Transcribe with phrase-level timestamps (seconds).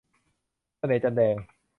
[0.77, 1.35] เสน่ห์จันทร์แดง